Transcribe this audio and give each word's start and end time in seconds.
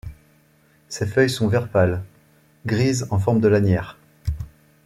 Ces 0.89 1.05
feuilles 1.05 1.29
sont 1.29 1.47
vert 1.47 1.69
pâle- 1.69 2.03
grises 2.65 3.05
en 3.11 3.19
forme 3.19 3.39
de 3.39 3.47
lanières. 3.47 3.99